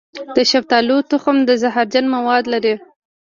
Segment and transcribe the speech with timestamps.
[0.35, 2.73] د شفتالو تخم زهرجن مواد لري.